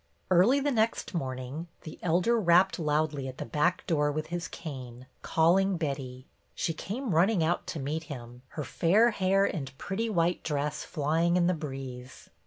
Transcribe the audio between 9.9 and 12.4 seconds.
white dress flying in the breeze.